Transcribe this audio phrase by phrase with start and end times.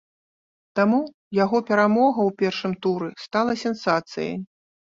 [0.79, 1.01] Таму,
[1.43, 4.35] яго перамога ў першым туры стала сенсацыяй.